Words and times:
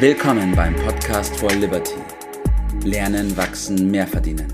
Willkommen 0.00 0.54
beim 0.54 0.76
Podcast 0.76 1.36
for 1.40 1.50
Liberty. 1.50 1.96
Lernen, 2.84 3.36
wachsen, 3.36 3.90
mehr 3.90 4.06
verdienen. 4.06 4.46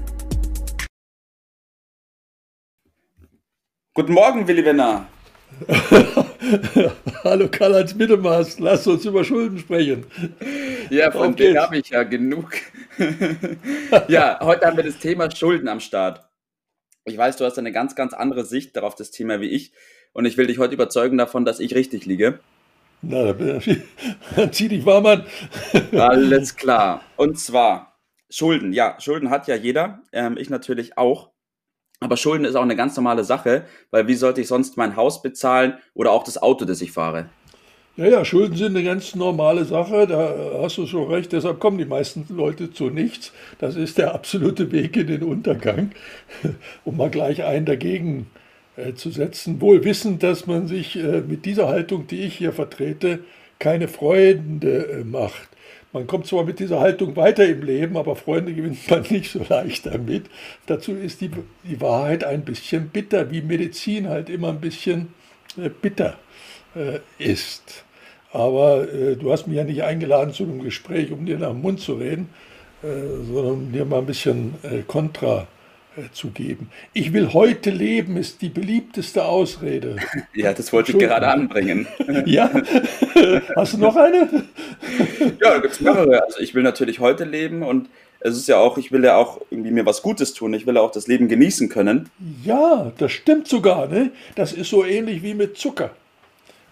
Guten 3.92 4.14
Morgen, 4.14 4.48
Willi 4.48 4.64
Wenner. 4.64 5.06
Hallo 7.24 7.46
Karl-Heinz 7.50 7.94
Mittelmaß, 7.94 8.58
lass 8.60 8.86
uns 8.86 9.04
über 9.04 9.22
Schulden 9.22 9.58
sprechen. 9.58 10.06
Ja, 10.88 11.10
von 11.10 11.36
denen 11.36 11.58
habe 11.58 11.76
ich 11.76 11.90
ja 11.90 12.04
genug. 12.04 12.52
ja, 14.08 14.38
heute 14.40 14.66
haben 14.66 14.78
wir 14.78 14.84
das 14.84 14.98
Thema 14.98 15.30
Schulden 15.30 15.68
am 15.68 15.80
Start. 15.80 16.26
Ich 17.04 17.18
weiß, 17.18 17.36
du 17.36 17.44
hast 17.44 17.58
eine 17.58 17.70
ganz, 17.70 17.94
ganz 17.94 18.14
andere 18.14 18.46
Sicht 18.46 18.74
darauf, 18.76 18.94
das 18.94 19.10
Thema 19.10 19.42
wie 19.42 19.50
ich. 19.50 19.72
Und 20.14 20.24
ich 20.24 20.38
will 20.38 20.46
dich 20.46 20.58
heute 20.58 20.72
überzeugen 20.72 21.18
davon, 21.18 21.44
dass 21.44 21.60
ich 21.60 21.74
richtig 21.74 22.06
liege. 22.06 22.40
Na, 23.06 23.32
dann 24.36 24.52
zieh 24.52 24.68
dich 24.68 24.84
warm 24.86 25.06
an. 25.06 25.24
Alles 25.92 26.56
klar. 26.56 27.02
Und 27.16 27.38
zwar 27.38 27.98
Schulden. 28.30 28.72
Ja, 28.72 28.96
Schulden 28.98 29.30
hat 29.30 29.46
ja 29.46 29.56
jeder. 29.56 30.00
Ähm, 30.12 30.36
ich 30.38 30.50
natürlich 30.50 30.96
auch. 30.98 31.30
Aber 32.00 32.16
Schulden 32.16 32.44
ist 32.44 32.54
auch 32.54 32.62
eine 32.62 32.76
ganz 32.76 32.96
normale 32.96 33.24
Sache, 33.24 33.64
weil 33.90 34.08
wie 34.08 34.14
sollte 34.14 34.40
ich 34.40 34.48
sonst 34.48 34.76
mein 34.76 34.96
Haus 34.96 35.22
bezahlen 35.22 35.74
oder 35.94 36.10
auch 36.12 36.24
das 36.24 36.42
Auto, 36.42 36.64
das 36.64 36.82
ich 36.82 36.92
fahre? 36.92 37.30
Ja, 37.96 38.06
ja, 38.06 38.24
Schulden 38.24 38.56
sind 38.56 38.76
eine 38.76 38.84
ganz 38.84 39.14
normale 39.14 39.64
Sache, 39.64 40.08
da 40.08 40.60
hast 40.60 40.78
du 40.78 40.86
schon 40.86 41.08
recht, 41.08 41.30
deshalb 41.30 41.60
kommen 41.60 41.78
die 41.78 41.84
meisten 41.84 42.26
Leute 42.28 42.72
zu 42.72 42.90
nichts. 42.90 43.32
Das 43.60 43.76
ist 43.76 43.98
der 43.98 44.12
absolute 44.12 44.72
Weg 44.72 44.96
in 44.96 45.06
den 45.06 45.22
Untergang, 45.22 45.92
um 46.84 46.96
mal 46.96 47.08
gleich 47.08 47.44
einen 47.44 47.66
dagegen 47.66 48.26
äh, 48.26 48.43
zu 48.94 49.10
setzen, 49.10 49.60
wohl 49.60 49.84
wissend, 49.84 50.22
dass 50.22 50.46
man 50.46 50.66
sich 50.66 50.96
äh, 50.96 51.20
mit 51.20 51.44
dieser 51.44 51.68
Haltung, 51.68 52.06
die 52.06 52.22
ich 52.22 52.36
hier 52.36 52.52
vertrete, 52.52 53.20
keine 53.58 53.88
Freunde 53.88 54.86
äh, 54.86 55.04
macht. 55.04 55.48
Man 55.92 56.08
kommt 56.08 56.26
zwar 56.26 56.44
mit 56.44 56.58
dieser 56.58 56.80
Haltung 56.80 57.14
weiter 57.14 57.46
im 57.46 57.62
Leben, 57.62 57.96
aber 57.96 58.16
Freunde 58.16 58.52
gewinnt 58.52 58.90
man 58.90 59.02
nicht 59.10 59.30
so 59.30 59.44
leicht 59.48 59.86
damit. 59.86 60.24
Dazu 60.66 60.92
ist 60.92 61.20
die, 61.20 61.30
die 61.62 61.80
Wahrheit 61.80 62.24
ein 62.24 62.44
bisschen 62.44 62.88
bitter, 62.88 63.30
wie 63.30 63.42
Medizin 63.42 64.08
halt 64.08 64.28
immer 64.28 64.48
ein 64.48 64.60
bisschen 64.60 65.14
äh, 65.56 65.68
bitter 65.68 66.18
äh, 66.74 66.98
ist. 67.18 67.84
Aber 68.32 68.92
äh, 68.92 69.14
du 69.14 69.30
hast 69.30 69.46
mich 69.46 69.56
ja 69.56 69.62
nicht 69.62 69.84
eingeladen 69.84 70.34
zu 70.34 70.42
einem 70.42 70.60
Gespräch, 70.60 71.12
um 71.12 71.24
dir 71.24 71.38
nach 71.38 71.50
dem 71.50 71.62
Mund 71.62 71.78
zu 71.78 71.94
reden, 71.94 72.28
äh, 72.82 72.86
sondern 73.32 73.52
um 73.52 73.72
dir 73.72 73.84
mal 73.84 74.00
ein 74.00 74.06
bisschen 74.06 74.56
äh, 74.64 74.82
Kontra 74.84 75.42
äh, 75.42 75.53
zu 76.12 76.30
geben. 76.30 76.70
Ich 76.92 77.12
will 77.12 77.32
heute 77.32 77.70
leben, 77.70 78.16
ist 78.16 78.42
die 78.42 78.48
beliebteste 78.48 79.24
Ausrede. 79.24 79.96
Ja, 80.34 80.52
das 80.52 80.72
wollte 80.72 80.92
ich 80.92 80.98
gerade 80.98 81.28
anbringen. 81.28 81.86
Ja? 82.26 82.50
Hast 83.56 83.74
du 83.74 83.78
noch 83.78 83.96
eine? 83.96 84.28
Ja, 85.40 85.54
da 85.54 85.58
gibt 85.58 85.74
es 85.74 85.80
mehrere. 85.80 86.22
Also 86.24 86.40
ich 86.40 86.54
will 86.54 86.62
natürlich 86.62 86.98
heute 87.00 87.24
leben 87.24 87.62
und 87.62 87.88
es 88.20 88.36
ist 88.36 88.48
ja 88.48 88.56
auch, 88.56 88.78
ich 88.78 88.90
will 88.90 89.04
ja 89.04 89.16
auch 89.16 89.40
irgendwie 89.50 89.70
mir 89.70 89.86
was 89.86 90.02
Gutes 90.02 90.32
tun. 90.32 90.54
Ich 90.54 90.66
will 90.66 90.76
ja 90.76 90.80
auch 90.80 90.90
das 90.90 91.06
Leben 91.06 91.28
genießen 91.28 91.68
können. 91.68 92.08
Ja, 92.42 92.92
das 92.98 93.12
stimmt 93.12 93.48
sogar. 93.48 93.86
Ne? 93.86 94.10
Das 94.34 94.52
ist 94.52 94.70
so 94.70 94.84
ähnlich 94.84 95.22
wie 95.22 95.34
mit 95.34 95.56
Zucker 95.56 95.90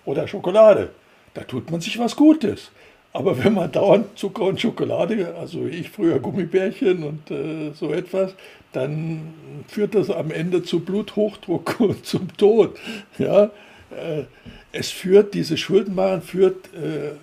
oder 0.05 0.27
Schokolade. 0.27 0.91
Da 1.35 1.43
tut 1.43 1.71
man 1.71 1.81
sich 1.81 1.99
was 1.99 2.17
Gutes. 2.17 2.71
Aber 3.13 3.43
wenn 3.45 3.55
man 3.55 3.71
dauernd 3.71 4.19
Zucker 4.19 4.45
und 4.45 4.61
Schokolade, 4.61 5.35
also 5.39 5.67
ich 5.67 5.91
früher 5.91 6.19
Gummibärchen 6.19 7.05
und 7.05 7.31
äh, 7.31 7.73
so 7.75 7.93
etwas, 7.93 8.35
dann 8.73 9.35
führt 9.69 9.95
das 9.95 10.11
am 10.11 10.31
Ende 10.31 10.63
zu 10.63 10.81
Bluthochdruck 10.81 11.77
und 11.81 12.07
zum 12.07 12.35
Tod. 12.37 12.79
Ja? 13.19 13.45
Äh, 13.91 14.25
es 14.73 14.91
führt, 14.91 15.35
diese 15.35 15.59
Schuldenmachen 15.59 16.23
führt 16.23 16.73
äh, 16.75 17.17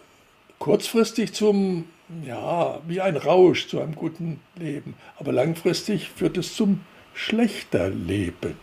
kurzfristig 0.60 1.34
zum, 1.34 1.86
ja, 2.24 2.80
wie 2.88 3.02
ein 3.02 3.18
Rausch, 3.18 3.68
zu 3.68 3.82
einem 3.82 3.96
guten 3.96 4.40
Leben. 4.60 4.94
Aber 5.18 5.32
langfristig 5.32 6.10
führt 6.10 6.38
es 6.38 6.56
zum 6.56 6.82
schlechter 7.16 7.90
Leben. 7.90 8.56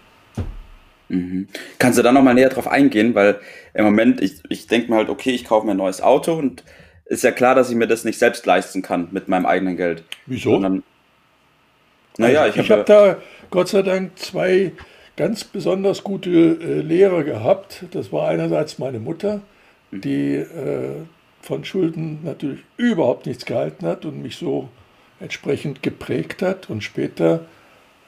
Mhm. 1.08 1.48
Kannst 1.78 1.98
du 1.98 2.02
da 2.02 2.12
nochmal 2.12 2.34
näher 2.34 2.48
drauf 2.48 2.68
eingehen? 2.68 3.16
Weil 3.16 3.40
im 3.74 3.84
Moment, 3.84 4.20
ich, 4.20 4.42
ich 4.48 4.68
denke 4.68 4.90
mir 4.90 4.96
halt, 4.96 5.08
okay, 5.08 5.30
ich 5.30 5.44
kaufe 5.44 5.66
mir 5.66 5.72
ein 5.72 5.78
neues 5.78 6.00
Auto 6.00 6.34
und 6.34 6.62
ist 7.06 7.24
ja 7.24 7.30
klar, 7.30 7.54
dass 7.54 7.70
ich 7.70 7.76
mir 7.76 7.86
das 7.86 8.04
nicht 8.04 8.18
selbst 8.18 8.46
leisten 8.46 8.82
kann 8.82 9.08
mit 9.12 9.28
meinem 9.28 9.46
eigenen 9.46 9.76
Geld. 9.76 10.02
Wieso? 10.26 10.58
Naja, 12.18 12.42
also, 12.42 12.60
ich, 12.60 12.64
ich 12.64 12.70
habe 12.70 12.80
hab 12.80 12.86
da 12.86 13.16
Gott 13.50 13.68
sei 13.68 13.82
Dank 13.82 14.18
zwei 14.18 14.72
ganz 15.16 15.44
besonders 15.44 16.02
gute 16.02 16.30
äh, 16.30 16.80
Lehrer 16.80 17.24
gehabt. 17.24 17.84
Das 17.92 18.12
war 18.12 18.28
einerseits 18.28 18.78
meine 18.78 18.98
Mutter, 18.98 19.40
die 19.90 20.34
äh, 20.34 20.96
von 21.40 21.64
Schulden 21.64 22.20
natürlich 22.24 22.60
überhaupt 22.76 23.26
nichts 23.26 23.46
gehalten 23.46 23.86
hat 23.86 24.04
und 24.04 24.22
mich 24.22 24.36
so 24.36 24.68
entsprechend 25.20 25.82
geprägt 25.82 26.42
hat. 26.42 26.68
Und 26.68 26.82
später 26.82 27.46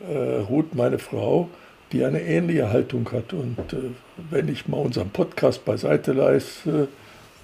äh, 0.00 0.38
Ruth, 0.41 0.75
meine 0.75 0.98
Frau, 0.98 1.48
die 1.92 2.04
eine 2.04 2.20
ähnliche 2.20 2.70
Haltung 2.70 3.08
hat. 3.12 3.32
Und 3.32 3.72
äh, 3.72 3.91
wenn 4.31 4.48
ich 4.48 4.66
mal 4.66 4.78
unseren 4.78 5.10
Podcast 5.10 5.64
beiseite 5.64 6.12
leiste 6.12 6.88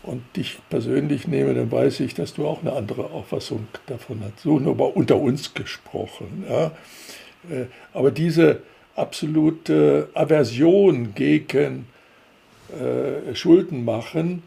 und 0.06 0.22
dich 0.36 0.58
persönlich 0.68 1.26
nehme, 1.26 1.54
dann 1.54 1.70
weiß 1.70 2.00
ich, 2.00 2.14
dass 2.14 2.34
du 2.34 2.46
auch 2.46 2.60
eine 2.60 2.72
andere 2.72 3.10
Auffassung 3.10 3.66
davon 3.86 4.20
hast. 4.24 4.42
So 4.42 4.58
nur 4.58 4.74
mal 4.74 4.90
unter 4.94 5.18
uns 5.18 5.54
gesprochen. 5.54 6.44
Ja. 6.48 6.72
Äh, 7.50 7.66
aber 7.92 8.10
diese 8.10 8.62
absolute 8.96 10.08
Aversion 10.14 11.14
gegen 11.14 11.86
äh, 12.70 13.34
Schulden 13.34 13.84
machen, 13.84 14.42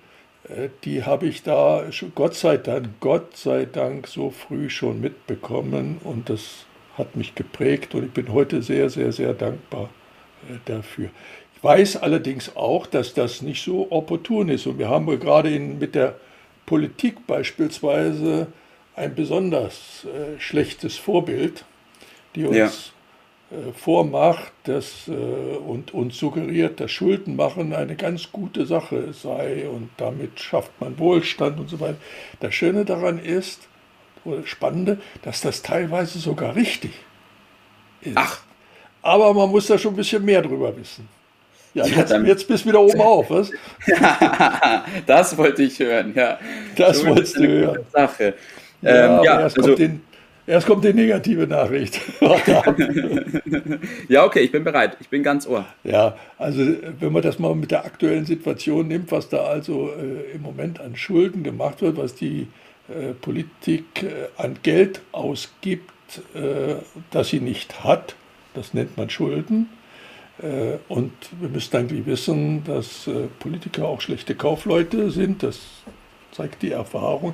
äh, 0.49 0.69
die 0.83 1.03
habe 1.03 1.27
ich 1.27 1.43
da 1.43 1.83
Gott 2.15 2.35
sei 2.35 2.57
Dank, 2.57 2.87
Gott 2.99 3.35
sei 3.35 3.65
Dank 3.65 4.07
so 4.07 4.29
früh 4.29 4.69
schon 4.69 5.01
mitbekommen 5.01 5.99
und 6.03 6.29
das 6.29 6.65
hat 6.97 7.15
mich 7.15 7.35
geprägt 7.35 7.93
und 7.93 8.05
ich 8.05 8.11
bin 8.11 8.33
heute 8.33 8.61
sehr, 8.61 8.89
sehr, 8.89 9.11
sehr 9.11 9.33
dankbar 9.33 9.89
dafür. 10.65 11.09
Ich 11.57 11.63
weiß 11.63 11.97
allerdings 11.97 12.55
auch, 12.55 12.85
dass 12.85 13.15
das 13.15 13.41
nicht 13.41 13.63
so 13.63 13.87
opportun 13.89 14.49
ist 14.49 14.67
und 14.67 14.77
wir 14.77 14.89
haben 14.89 15.07
gerade 15.19 15.49
in, 15.49 15.79
mit 15.79 15.95
der 15.95 16.15
Politik 16.67 17.25
beispielsweise 17.25 18.47
ein 18.95 19.15
besonders 19.15 20.05
äh, 20.05 20.39
schlechtes 20.39 20.97
Vorbild, 20.97 21.65
die 22.35 22.45
uns 22.45 22.91
ja. 23.49 23.57
äh, 23.57 23.73
vormacht 23.73 24.51
dass, 24.65 25.07
äh, 25.07 25.11
und 25.11 25.95
uns 25.95 26.19
suggeriert, 26.19 26.79
dass 26.79 26.91
Schulden 26.91 27.35
machen 27.35 27.73
eine 27.73 27.95
ganz 27.95 28.31
gute 28.31 28.67
Sache 28.67 29.13
sei 29.13 29.67
und 29.67 29.89
damit 29.97 30.39
schafft 30.39 30.79
man 30.79 30.99
Wohlstand 30.99 31.59
und 31.59 31.69
so 31.69 31.79
weiter. 31.79 31.97
Das 32.39 32.53
Schöne 32.53 32.85
daran 32.85 33.17
ist, 33.17 33.67
oder 34.25 34.45
Spannende, 34.45 34.99
dass 35.23 35.41
das 35.41 35.63
teilweise 35.63 36.19
sogar 36.19 36.55
richtig 36.55 36.91
ist. 38.01 38.15
Ach. 38.15 38.41
Aber 39.01 39.33
man 39.33 39.49
muss 39.49 39.65
da 39.65 39.77
schon 39.79 39.93
ein 39.93 39.97
bisschen 39.97 40.23
mehr 40.23 40.43
drüber 40.43 40.75
wissen. 40.77 41.16
Ja, 41.77 41.85
jetzt, 41.85 42.11
ja, 42.11 42.19
jetzt 42.21 42.47
bist 42.47 42.65
du 42.65 42.69
wieder 42.69 42.81
oben 42.81 42.99
auf, 43.01 43.29
was? 43.29 43.51
das 45.05 45.37
wollte 45.37 45.61
ich 45.61 45.77
hören, 45.79 46.11
ja. 46.15 46.39
Das 46.75 46.99
so 46.99 47.07
wolltest 47.07 47.37
du 47.37 47.47
hören. 47.47 47.79
Sache. 47.93 48.33
Ja, 48.81 49.19
ähm, 49.19 49.23
ja 49.23 49.41
erst, 49.41 49.57
also, 49.57 49.69
kommt 49.69 49.79
den, 49.79 50.01
erst 50.47 50.65
kommt 50.65 50.83
die 50.83 50.93
negative 50.93 51.45
Nachricht. 51.45 52.01
ja, 54.09 54.25
okay, 54.25 54.39
ich 54.39 54.51
bin 54.51 54.63
bereit. 54.63 54.97
Ich 54.99 55.09
bin 55.09 55.21
ganz 55.21 55.45
ohr. 55.45 55.65
Ja, 55.83 56.15
also 56.39 56.65
wenn 56.99 57.11
man 57.11 57.21
das 57.21 57.37
mal 57.37 57.53
mit 57.53 57.69
der 57.69 57.85
aktuellen 57.85 58.25
Situation 58.25 58.87
nimmt, 58.87 59.11
was 59.11 59.29
da 59.29 59.43
also 59.43 59.91
äh, 59.91 60.35
im 60.35 60.41
Moment 60.41 60.79
an 60.79 60.95
Schulden 60.95 61.43
gemacht 61.43 61.83
wird, 61.83 61.97
was 61.97 62.15
die 62.15 62.47
äh, 62.89 63.13
Politik 63.13 64.01
äh, 64.01 64.29
an 64.37 64.57
Geld 64.63 65.01
ausgibt, 65.11 65.91
äh, 66.33 66.75
das 67.11 67.29
sie 67.29 67.39
nicht 67.39 67.83
hat. 67.83 68.15
Das 68.55 68.73
nennt 68.73 68.97
man 68.97 69.11
Schulden. 69.11 69.69
Und 70.87 71.11
wir 71.39 71.49
müssen 71.49 71.75
eigentlich 71.75 72.05
wissen, 72.05 72.63
dass 72.63 73.09
Politiker 73.39 73.87
auch 73.87 74.01
schlechte 74.01 74.35
Kaufleute 74.35 75.09
sind. 75.09 75.41
Das 75.41 75.59
zeigt 76.31 76.61
die 76.61 76.71
Erfahrung. 76.71 77.33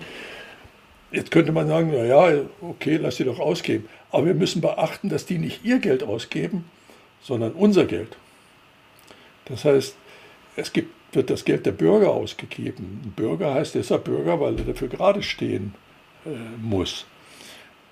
Jetzt 1.12 1.30
könnte 1.30 1.52
man 1.52 1.68
sagen, 1.68 1.92
naja, 1.92 2.46
okay, 2.62 2.98
lass 2.98 3.18
sie 3.18 3.26
doch 3.26 3.40
ausgeben. 3.40 3.90
Aber 4.12 4.28
wir 4.28 4.34
müssen 4.34 4.62
beachten, 4.62 5.10
dass 5.10 5.26
die 5.26 5.38
nicht 5.38 5.66
ihr 5.66 5.80
Geld 5.80 6.04
ausgeben, 6.04 6.64
sondern 7.22 7.52
unser 7.52 7.86
Geld. 7.86 8.16
Das 9.46 9.66
heißt, 9.66 9.96
es 10.56 10.72
gibt 10.72 10.94
wird 11.16 11.30
das 11.30 11.46
Geld 11.46 11.66
der 11.66 11.72
Bürger 11.72 12.12
ausgegeben. 12.12 13.02
Ein 13.04 13.12
Bürger 13.12 13.54
heißt 13.54 13.76
deshalb 13.76 14.06
Bürger, 14.06 14.40
weil 14.40 14.58
er 14.58 14.66
dafür 14.66 14.88
gerade 14.88 15.22
stehen 15.24 15.74
äh, 16.26 16.30
muss. 16.62 17.06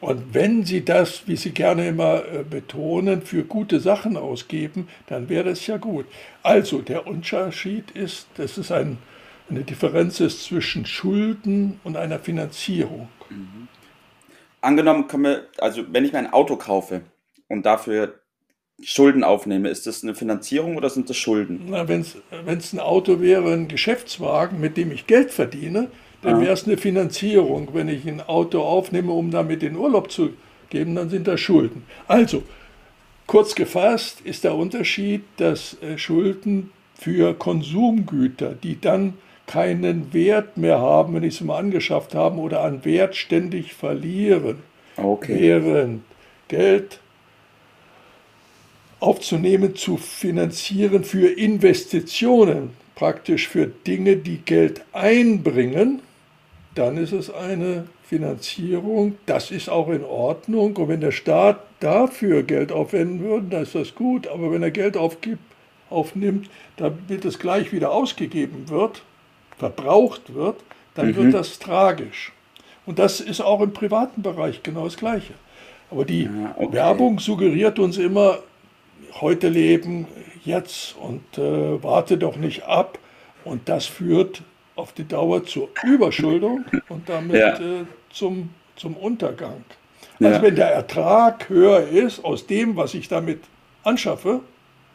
Und 0.02 0.34
wenn 0.34 0.66
Sie 0.66 0.84
das, 0.84 1.28
wie 1.28 1.36
Sie 1.36 1.52
gerne 1.52 1.88
immer 1.88 2.26
äh, 2.26 2.44
betonen, 2.44 3.22
für 3.22 3.44
gute 3.44 3.80
Sachen 3.80 4.18
ausgeben, 4.18 4.90
dann 5.08 5.30
wäre 5.30 5.50
es 5.50 5.68
ja 5.68 5.78
gut. 5.78 6.08
Also 6.42 6.82
der 6.82 7.06
Unterschied 7.06 7.92
ist, 7.92 8.28
dass 8.36 8.58
es 8.58 8.72
ein, 8.72 8.98
eine 9.50 9.62
Differenz 9.62 10.20
ist 10.20 10.44
zwischen 10.44 10.88
Schulden 10.88 11.80
und 11.84 11.98
einer 11.98 12.18
Finanzierung. 12.18 13.10
Mhm. 13.30 13.68
Angenommen, 14.60 15.06
wir, 15.18 15.48
also 15.60 15.84
wenn 15.92 16.04
ich 16.04 16.14
mir 16.14 16.20
ein 16.20 16.34
Auto 16.34 16.56
kaufe 16.56 17.02
und 17.48 17.66
dafür 17.66 18.16
Schulden 18.84 19.24
aufnehme, 19.24 19.70
ist 19.70 19.86
das 19.86 20.04
eine 20.04 20.16
Finanzierung 20.16 20.78
oder 20.78 20.90
sind 20.90 21.10
das 21.12 21.18
Schulden? 21.18 21.72
Wenn 21.72 22.02
es 22.58 22.74
ein 22.74 22.80
Auto 22.80 23.20
wäre, 23.20 23.54
ein 23.54 23.68
Geschäftswagen, 23.68 24.60
mit 24.60 24.78
dem 24.78 24.92
ich 24.92 25.06
Geld 25.06 25.30
verdiene, 25.30 25.90
dann 26.22 26.42
wäre 26.42 26.54
es 26.54 26.66
eine 26.66 26.78
Finanzierung. 26.78 27.70
Wenn 27.74 27.90
ich 27.90 28.08
ein 28.08 28.22
Auto 28.22 28.62
aufnehme, 28.62 29.12
um 29.12 29.32
damit 29.32 29.64
in 29.64 29.76
Urlaub 29.76 30.12
zu 30.12 30.32
geben, 30.70 30.96
dann 30.96 31.10
sind 31.10 31.28
das 31.28 31.40
Schulden. 31.40 31.84
Also, 32.08 32.44
kurz 33.28 33.56
gefasst 33.56 34.22
ist 34.22 34.44
der 34.44 34.56
Unterschied, 34.56 35.24
dass 35.38 35.82
äh, 35.82 35.98
Schulden 35.98 36.72
für 36.96 37.34
Konsumgüter, 37.34 38.54
die 38.54 38.80
dann 38.80 39.16
keinen 39.48 40.14
Wert 40.14 40.58
mehr 40.58 40.80
haben, 40.80 41.16
wenn 41.16 41.24
ich 41.24 41.36
sie 41.36 41.44
mal 41.44 41.58
angeschafft 41.58 42.16
habe, 42.16 42.40
oder 42.40 42.62
an 42.62 42.86
Wert 42.86 43.16
ständig 43.16 43.74
verlieren. 43.74 44.58
Okay. 44.98 45.40
Während 45.40 46.04
Geld 46.48 47.00
aufzunehmen, 49.00 49.76
zu 49.76 49.98
finanzieren 49.98 51.04
für 51.04 51.28
Investitionen, 51.28 52.70
praktisch 52.96 53.48
für 53.48 53.66
Dinge, 53.66 54.18
die 54.18 54.38
Geld 54.38 54.84
einbringen, 54.94 56.02
dann 56.76 56.98
ist 56.98 57.12
es 57.12 57.30
eine 57.30 57.86
Finanzierung. 58.04 59.18
Das 59.26 59.52
ist 59.52 59.70
auch 59.70 59.90
in 59.90 60.04
Ordnung. 60.04 60.76
Und 60.76 60.88
wenn 60.88 61.02
der 61.02 61.12
Staat 61.12 61.60
dafür 61.80 62.44
Geld 62.44 62.72
aufwenden 62.72 63.22
würde, 63.22 63.48
dann 63.50 63.64
ist 63.64 63.76
das 63.76 63.96
gut. 63.96 64.28
Aber 64.28 64.52
wenn 64.52 64.64
er 64.64 64.72
Geld 64.72 64.98
aufgibt, 64.98 65.44
aufnimmt, 65.90 66.50
damit 66.78 67.26
es 67.26 67.40
gleich 67.40 67.74
wieder 67.74 67.92
ausgegeben 67.92 68.70
wird, 68.70 69.04
verbraucht 69.58 70.34
wird, 70.34 70.58
dann 70.96 71.08
mhm. 71.08 71.16
wird 71.16 71.34
das 71.34 71.60
tragisch. 71.60 72.32
Und 72.86 73.00
das 73.00 73.20
ist 73.20 73.42
auch 73.42 73.62
im 73.62 73.74
privaten 73.74 74.22
Bereich 74.22 74.64
genau 74.64 74.86
das 74.86 74.98
Gleiche. 74.98 75.34
Aber 75.92 76.06
die 76.06 76.24
ja, 76.24 76.56
okay. 76.58 76.74
Werbung 76.74 77.20
suggeriert 77.20 77.78
uns 77.78 77.98
immer, 77.98 78.40
heute 79.20 79.50
leben, 79.50 80.08
jetzt 80.44 80.96
und 80.98 81.38
äh, 81.38 81.84
warte 81.84 82.18
doch 82.18 82.38
nicht 82.38 82.64
ab. 82.64 82.98
Und 83.44 83.68
das 83.68 83.86
führt 83.86 84.42
auf 84.76 84.94
die 84.94 85.08
Dauer 85.08 85.44
zur 85.46 85.70
Überschuldung 85.84 86.66
und 86.90 87.08
damit 87.08 87.36
ja. 87.36 87.56
äh, 87.56 87.86
zum, 88.12 88.50
zum 88.76 88.96
Untergang. 88.96 89.64
Also 90.20 90.36
ja. 90.36 90.42
wenn 90.42 90.56
der 90.56 90.72
Ertrag 90.74 91.50
höher 91.50 91.88
ist 91.88 92.24
aus 92.24 92.46
dem, 92.46 92.76
was 92.76 92.94
ich 92.94 93.08
damit 93.08 93.42
anschaffe, 93.84 94.42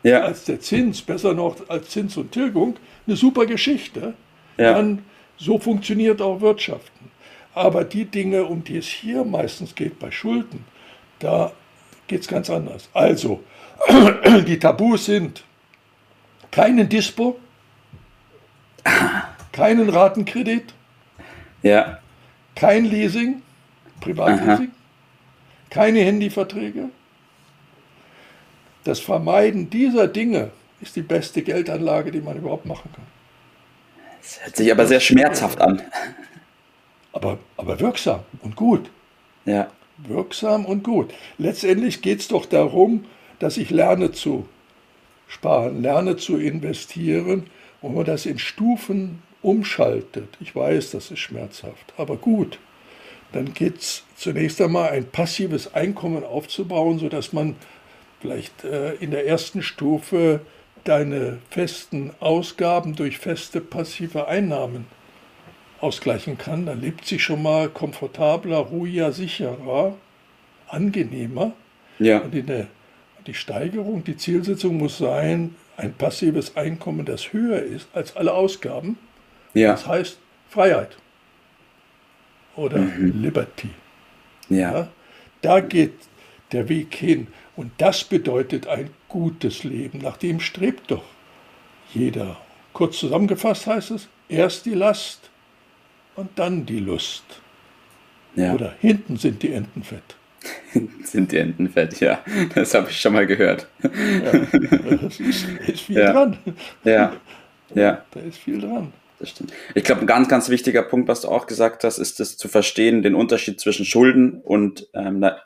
ja. 0.03 0.23
als 0.23 0.45
der 0.45 0.61
Zins, 0.61 1.03
besser 1.03 1.35
noch 1.35 1.57
als 1.69 1.91
Zins 1.91 2.17
und 2.17 2.33
Tilgung, 2.33 2.77
eine 3.07 3.17
super 3.17 3.47
Geschichte. 3.47 4.15
Dann 4.57 5.05
so 5.37 5.59
funktioniert 5.59 6.23
auch 6.23 6.41
Wirtschaften. 6.41 7.11
Aber 7.55 7.85
die 7.85 8.05
Dinge, 8.05 8.45
um 8.45 8.65
die 8.65 8.79
es 8.79 8.87
hier 8.87 9.25
meistens 9.25 9.75
geht 9.75 9.99
bei 9.99 10.11
Schulden, 10.11 10.65
da 11.19 11.53
geht 12.07 12.21
es 12.23 12.29
ganz 12.29 12.51
anders. 12.51 12.89
Also, 12.93 13.43
die 14.47 14.59
Tabus 14.59 15.07
sind 15.07 15.45
keinen 16.51 16.89
Dispo, 16.89 17.39
keinen 19.57 19.89
Ratenkredit, 19.89 20.75
ja. 21.63 21.99
kein 22.55 22.85
Leasing, 22.85 23.41
Privatleasing, 24.01 24.69
Aha. 24.69 25.71
keine 25.71 26.01
Handyverträge. 26.01 26.91
Das 28.85 29.01
Vermeiden 29.01 29.71
dieser 29.71 30.09
Dinge 30.09 30.51
ist 30.83 30.95
die 30.95 31.03
beste 31.03 31.43
Geldanlage, 31.43 32.13
die 32.13 32.21
man 32.21 32.37
überhaupt 32.37 32.67
machen 32.67 32.91
kann. 32.95 33.07
Das 34.21 34.45
hört 34.45 34.57
sich 34.57 34.71
aber 34.71 34.87
sehr 34.87 35.01
schmerzhaft 35.01 35.61
an. 35.61 35.81
Aber, 37.13 37.39
aber 37.57 37.81
wirksam 37.81 38.21
und 38.43 38.57
gut. 38.57 38.91
Ja. 39.47 39.71
Wirksam 39.97 40.67
und 40.67 40.85
gut. 40.85 41.15
Letztendlich 41.39 42.03
geht 42.03 42.21
es 42.21 42.29
doch 42.29 42.45
darum, 42.45 43.07
dass 43.39 43.57
ich 43.57 43.71
lerne 43.71 44.13
zu 44.13 44.47
sparen, 45.29 45.81
lerne 45.81 46.17
zu 46.17 46.37
investieren 46.37 47.47
und 47.81 47.95
man 47.95 48.05
das 48.05 48.27
in 48.27 48.39
Stufen 48.39 49.23
umschaltet. 49.47 50.29
Ich 50.41 50.57
weiß, 50.57 50.91
das 50.91 51.11
ist 51.13 51.21
schmerzhaft, 51.21 51.95
aber 51.97 52.17
gut. 52.17 52.59
Dann 53.33 53.55
geht 53.55 53.79
es 53.79 54.05
zunächst 54.17 54.61
einmal 54.61 54.91
ein 54.91 55.07
passives 55.07 55.75
Einkommen 55.75 56.25
aufzubauen, 56.25 56.99
sodass 56.99 57.33
man 57.33 57.55
vielleicht 58.21 58.65
äh, 58.65 58.95
in 58.95 59.13
der 59.13 59.27
ersten 59.27 59.63
Stufe 59.63 60.41
deine 60.85 61.39
festen 61.51 62.13
Ausgaben 62.19 62.97
durch 62.97 63.19
feste 63.19 63.61
passive 63.61 64.27
Einnahmen 64.27 64.87
ausgleichen 65.81 66.39
kann. 66.39 66.67
Dann 66.67 66.81
lebt 66.81 67.05
sich 67.05 67.23
schon 67.23 67.43
mal 67.43 67.69
komfortabler, 67.69 68.59
ruhiger, 68.59 69.13
sicherer, 69.13 69.97
angenehmer. 70.69 71.53
Ja. 71.99 72.19
Und 72.19 72.35
der 72.35 72.67
die 73.27 73.35
Steigerung, 73.35 74.05
die 74.05 74.17
Zielsetzung 74.17 74.77
muss 74.77 74.99
sein, 74.99 75.57
ein 75.77 75.93
passives 75.93 76.57
Einkommen, 76.57 77.05
das 77.05 77.33
höher 77.33 77.61
ist 77.61 77.89
als 77.93 78.17
alle 78.17 78.33
Ausgaben. 78.33 78.99
Ja. 79.57 79.73
Das 79.73 79.87
heißt 79.87 80.19
Freiheit 80.51 80.99
oder 82.57 82.79
mhm. 82.79 83.23
Liberty. 83.23 83.71
Ja. 84.51 84.59
ja. 84.59 84.89
Da 85.41 85.61
geht 85.61 85.95
der 86.53 86.69
Weg 86.69 86.95
hin. 86.95 87.29
Und 87.57 87.73
das 87.79 88.05
bedeutet 88.05 88.67
ein 88.67 88.91
gutes 89.09 89.65
Leben. 89.65 90.01
Nach 90.01 90.19
dem 90.19 90.41
strebt 90.41 90.91
doch 90.91 91.05
jeder. 91.95 92.37
Kurz 92.75 92.99
zusammengefasst 92.99 93.67
heißt 93.67 93.93
es, 93.93 94.09
erst 94.29 94.67
die 94.67 94.75
Last 94.75 95.31
und 96.17 96.39
dann 96.39 96.67
die 96.67 96.81
Lust. 96.81 97.25
Ja. 98.35 98.53
Oder 98.53 98.75
hinten 98.81 99.17
sind 99.17 99.43
die 99.43 99.55
Enten 99.55 99.83
fett. 99.83 100.17
sind 101.03 101.33
die 101.33 101.39
Enten 101.39 101.71
fett, 101.71 101.99
ja. 102.01 102.21
Das 102.55 102.75
habe 102.75 102.91
ich 102.91 103.01
schon 103.01 103.15
mal 103.15 103.27
gehört. 103.27 103.67
Ja, 103.83 104.33
da 104.33 105.07
ist, 105.07 105.21
ist, 105.21 105.81
viel 105.81 105.97
ja. 105.97 106.13
dran. 106.13 106.37
Ja, 106.85 107.13
ja. 107.75 108.05
Da 108.11 108.21
ist 108.21 108.37
viel 108.37 108.61
dran. 108.61 108.93
Das 109.19 109.31
stimmt. 109.31 109.53
Ich 109.75 109.85
glaube, 109.85 110.03
ein 110.03 110.07
ganz, 110.07 110.29
ganz 110.29 110.49
wichtiger 110.49 110.83
Punkt, 110.83 111.09
was 111.09 111.23
du 111.23 111.29
auch 111.29 111.47
gesagt 111.47 111.85
hast, 111.85 111.99
ist 111.99 112.21
es 112.21 112.37
zu 112.37 112.49
verstehen, 112.49 113.03
den 113.03 113.15
Unterschied 113.15 113.61
zwischen 113.61 113.87
Schulden 113.87 114.41
und, 114.43 114.89
ähm, 114.95 115.17
einer, 115.17 115.43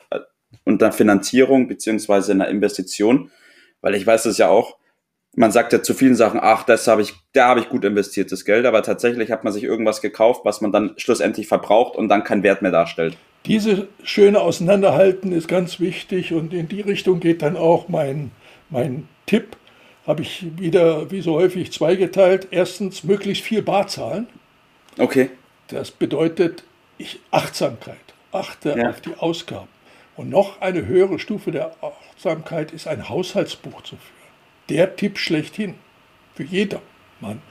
und 0.65 0.83
einer 0.83 0.91
Finanzierung 0.91 1.67
beziehungsweise 1.67 2.33
einer 2.33 2.49
Investition. 2.49 3.31
Weil 3.81 3.95
ich 3.95 4.05
weiß 4.05 4.25
es 4.25 4.37
ja 4.37 4.49
auch, 4.49 4.77
man 5.35 5.51
sagt 5.51 5.71
ja 5.73 5.81
zu 5.81 5.93
vielen 5.93 6.15
Sachen, 6.15 6.39
ach, 6.41 6.63
das 6.63 6.87
habe 6.87 7.01
ich, 7.01 7.13
da 7.33 7.47
habe 7.47 7.61
ich 7.61 7.69
gut 7.69 7.85
investiertes 7.85 8.43
Geld, 8.43 8.65
aber 8.65 8.83
tatsächlich 8.83 9.31
hat 9.31 9.43
man 9.43 9.53
sich 9.53 9.63
irgendwas 9.63 10.01
gekauft, 10.01 10.41
was 10.43 10.61
man 10.61 10.71
dann 10.71 10.93
schlussendlich 10.97 11.47
verbraucht 11.47 11.95
und 11.95 12.09
dann 12.09 12.23
keinen 12.23 12.43
Wert 12.43 12.61
mehr 12.61 12.71
darstellt. 12.71 13.17
Diese 13.45 13.87
schöne 14.03 14.39
Auseinanderhalten 14.39 15.31
ist 15.31 15.47
ganz 15.47 15.79
wichtig 15.79 16.33
und 16.33 16.53
in 16.53 16.67
die 16.67 16.81
Richtung 16.81 17.19
geht 17.19 17.41
dann 17.41 17.57
auch 17.57 17.87
mein, 17.87 18.31
mein 18.69 19.07
Tipp. 19.25 19.57
Habe 20.07 20.23
ich 20.23 20.57
wieder, 20.57 21.11
wie 21.11 21.21
so 21.21 21.35
häufig, 21.35 21.71
zweigeteilt. 21.71 22.47
Erstens, 22.51 23.03
möglichst 23.03 23.43
viel 23.43 23.61
Bar 23.61 23.87
zahlen. 23.87 24.27
Okay. 24.97 25.29
Das 25.67 25.91
bedeutet, 25.91 26.63
ich 26.97 27.19
Achtsamkeit, 27.31 27.97
achte 28.31 28.75
ja. 28.77 28.89
auf 28.89 29.01
die 29.01 29.15
Ausgaben. 29.15 29.69
Und 30.15 30.29
noch 30.29 30.61
eine 30.61 30.85
höhere 30.85 31.19
Stufe 31.19 31.51
der 31.51 31.75
Achtsamkeit 31.81 32.71
ist 32.71 32.87
ein 32.87 33.09
Haushaltsbuch 33.09 33.81
zu 33.83 33.95
führen. 33.95 34.11
Der 34.69 34.95
Tipp 34.95 35.17
schlechthin 35.17 35.75
für 36.35 36.43
jeder 36.43 36.81
Mann. 37.19 37.41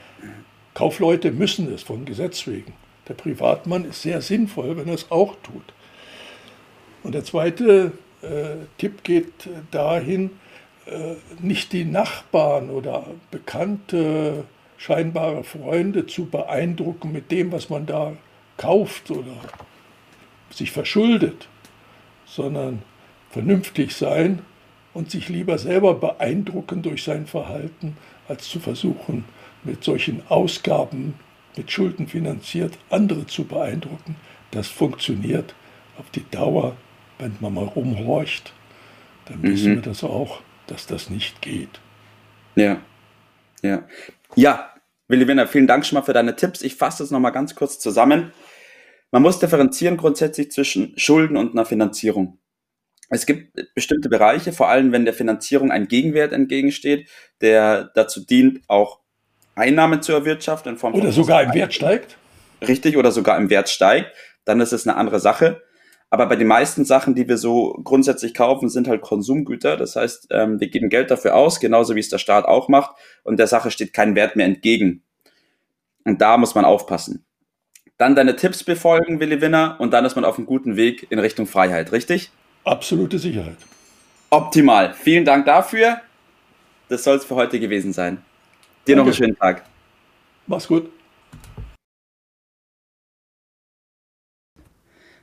Kaufleute 0.73 1.31
müssen 1.31 1.73
es 1.73 1.83
von 1.83 2.05
Gesetz 2.05 2.47
wegen. 2.47 2.73
Der 3.07 3.13
Privatmann 3.13 3.85
ist 3.85 4.01
sehr 4.03 4.21
sinnvoll, 4.21 4.77
wenn 4.77 4.87
er 4.87 4.93
es 4.93 5.11
auch 5.11 5.35
tut. 5.43 5.73
Und 7.03 7.13
der 7.13 7.23
zweite 7.23 7.91
äh, 8.21 8.65
Tipp 8.77 9.03
geht 9.03 9.49
dahin, 9.71 10.31
nicht 11.39 11.73
die 11.73 11.85
Nachbarn 11.85 12.69
oder 12.69 13.05
bekannte, 13.29 14.45
scheinbare 14.77 15.43
Freunde 15.43 16.07
zu 16.07 16.25
beeindrucken 16.25 17.11
mit 17.11 17.31
dem, 17.31 17.51
was 17.51 17.69
man 17.69 17.85
da 17.85 18.13
kauft 18.57 19.11
oder 19.11 19.35
sich 20.49 20.71
verschuldet, 20.71 21.47
sondern 22.25 22.81
vernünftig 23.29 23.95
sein 23.95 24.39
und 24.93 25.11
sich 25.11 25.29
lieber 25.29 25.57
selber 25.57 25.93
beeindrucken 25.93 26.81
durch 26.81 27.03
sein 27.03 27.27
Verhalten, 27.27 27.95
als 28.27 28.49
zu 28.49 28.59
versuchen, 28.59 29.25
mit 29.63 29.83
solchen 29.83 30.23
Ausgaben, 30.27 31.13
mit 31.55 31.71
Schulden 31.71 32.07
finanziert, 32.07 32.77
andere 32.89 33.27
zu 33.27 33.45
beeindrucken. 33.45 34.15
Das 34.51 34.67
funktioniert 34.67 35.53
auf 35.97 36.09
die 36.09 36.25
Dauer 36.31 36.75
wenn 37.21 37.37
man 37.39 37.53
mal 37.53 37.65
rumhorcht, 37.65 38.53
dann 39.25 39.39
mhm. 39.39 39.43
wissen 39.43 39.75
wir 39.75 39.81
das 39.81 40.03
auch, 40.03 40.41
dass 40.67 40.87
das 40.87 41.09
nicht 41.09 41.41
geht. 41.41 41.79
Ja. 42.55 42.81
Ja. 43.61 43.87
Ja, 44.35 44.73
Willi 45.07 45.27
Winner, 45.27 45.47
vielen 45.47 45.67
Dank 45.67 45.85
schon 45.85 45.97
mal 45.97 46.03
für 46.03 46.13
deine 46.13 46.35
Tipps. 46.35 46.61
Ich 46.61 46.75
fasse 46.75 47.03
das 47.03 47.11
nochmal 47.11 47.31
ganz 47.33 47.55
kurz 47.55 47.79
zusammen. 47.79 48.31
Man 49.11 49.21
muss 49.21 49.39
differenzieren 49.39 49.97
grundsätzlich 49.97 50.51
zwischen 50.51 50.97
Schulden 50.97 51.35
und 51.35 51.51
einer 51.51 51.65
Finanzierung. 51.65 52.39
Es 53.09 53.25
gibt 53.25 53.75
bestimmte 53.75 54.07
Bereiche, 54.07 54.53
vor 54.53 54.69
allem 54.69 54.93
wenn 54.93 55.03
der 55.03 55.13
Finanzierung 55.13 55.69
ein 55.69 55.89
Gegenwert 55.89 56.31
entgegensteht, 56.31 57.09
der 57.41 57.91
dazu 57.93 58.25
dient, 58.25 58.61
auch 58.69 59.01
Einnahmen 59.53 60.01
zu 60.01 60.13
erwirtschaften. 60.13 60.73
In 60.73 60.77
Form 60.77 60.93
oder 60.93 61.11
sogar 61.11 61.43
im 61.43 61.53
Wert 61.53 61.73
steigt. 61.73 62.17
Richtig, 62.65 62.95
oder 62.95 63.11
sogar 63.11 63.37
im 63.37 63.49
Wert 63.49 63.67
steigt. 63.67 64.15
Dann 64.45 64.61
ist 64.61 64.71
es 64.71 64.87
eine 64.87 64.95
andere 64.95 65.19
Sache. 65.19 65.61
Aber 66.13 66.25
bei 66.27 66.35
den 66.35 66.47
meisten 66.47 66.83
Sachen, 66.83 67.15
die 67.15 67.27
wir 67.29 67.37
so 67.37 67.79
grundsätzlich 67.85 68.33
kaufen, 68.33 68.67
sind 68.67 68.89
halt 68.89 69.01
Konsumgüter. 69.01 69.77
Das 69.77 69.95
heißt, 69.95 70.27
ähm, 70.31 70.59
wir 70.59 70.67
geben 70.69 70.89
Geld 70.89 71.09
dafür 71.09 71.35
aus, 71.35 71.61
genauso 71.61 71.95
wie 71.95 72.01
es 72.01 72.09
der 72.09 72.17
Staat 72.17 72.43
auch 72.45 72.67
macht. 72.67 72.91
Und 73.23 73.37
der 73.37 73.47
Sache 73.47 73.71
steht 73.71 73.93
kein 73.93 74.13
Wert 74.13 74.35
mehr 74.35 74.45
entgegen. 74.45 75.03
Und 76.03 76.21
da 76.21 76.37
muss 76.37 76.53
man 76.53 76.65
aufpassen. 76.65 77.25
dann 77.97 78.15
deine 78.15 78.35
Tipps 78.35 78.63
befolgen, 78.63 79.19
Willi 79.19 79.41
Winner, 79.41 79.77
und 79.79 79.93
dann 79.93 80.05
ist 80.05 80.15
man 80.15 80.25
auf 80.25 80.37
einem 80.37 80.47
guten 80.47 80.75
Weg 80.75 81.07
in 81.11 81.19
Richtung 81.19 81.45
Freiheit, 81.47 81.91
richtig? 81.91 82.31
Absolute 82.63 83.19
Sicherheit. 83.19 83.57
Optimal. 84.31 84.93
Vielen 84.93 85.23
Dank 85.23 85.45
dafür. 85.45 86.01
Das 86.89 87.03
soll 87.03 87.17
es 87.17 87.25
für 87.25 87.35
heute 87.35 87.59
gewesen 87.59 87.93
sein. 87.93 88.17
Dir 88.87 88.95
Danke. 88.95 88.97
noch 88.97 89.05
einen 89.05 89.13
schönen 89.13 89.37
Tag. 89.37 89.63
Mach's 90.47 90.67
gut. 90.67 90.91